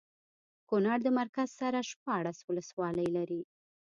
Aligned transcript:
کونړ 0.69 0.97
د 1.03 1.07
مرکز 1.19 1.49
سره 1.59 1.79
شپاړس 1.89 2.37
ولسوالۍ 2.43 3.07
لري 3.17 3.41